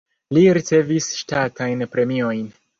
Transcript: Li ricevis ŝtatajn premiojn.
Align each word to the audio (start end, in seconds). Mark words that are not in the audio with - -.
Li 0.37 0.45
ricevis 0.57 1.11
ŝtatajn 1.21 1.87
premiojn. 1.95 2.45